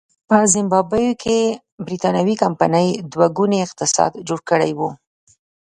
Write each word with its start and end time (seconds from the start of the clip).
په 0.27 0.37
زیمبابوې 0.53 1.11
کې 1.23 1.39
برېټانوۍ 1.85 2.35
کمپنۍ 2.43 2.87
دوه 3.13 3.27
ګونی 3.37 3.59
اقتصاد 3.65 4.11
جوړ 4.27 4.39
کړی 4.49 4.71
و. 4.77 4.79